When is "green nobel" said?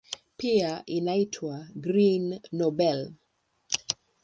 1.75-3.13